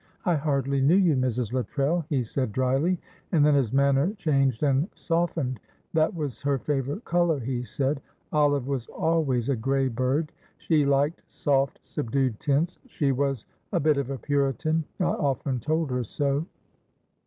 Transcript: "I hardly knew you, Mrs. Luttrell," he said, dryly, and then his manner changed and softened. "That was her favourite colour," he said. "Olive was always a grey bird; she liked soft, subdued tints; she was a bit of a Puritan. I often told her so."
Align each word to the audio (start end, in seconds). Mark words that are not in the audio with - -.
"I 0.25 0.33
hardly 0.33 0.81
knew 0.81 0.95
you, 0.97 1.15
Mrs. 1.15 1.53
Luttrell," 1.53 2.05
he 2.09 2.23
said, 2.23 2.51
dryly, 2.51 2.99
and 3.31 3.45
then 3.45 3.53
his 3.53 3.71
manner 3.71 4.11
changed 4.17 4.63
and 4.63 4.89
softened. 4.95 5.59
"That 5.93 6.15
was 6.15 6.41
her 6.41 6.57
favourite 6.57 7.05
colour," 7.05 7.37
he 7.39 7.61
said. 7.61 8.01
"Olive 8.33 8.65
was 8.67 8.87
always 8.87 9.47
a 9.47 9.55
grey 9.55 9.89
bird; 9.89 10.31
she 10.57 10.87
liked 10.87 11.21
soft, 11.27 11.77
subdued 11.83 12.39
tints; 12.39 12.79
she 12.87 13.11
was 13.11 13.45
a 13.73 13.79
bit 13.79 13.97
of 13.99 14.09
a 14.09 14.17
Puritan. 14.17 14.85
I 14.99 15.03
often 15.03 15.59
told 15.59 15.91
her 15.91 16.03
so." 16.03 16.47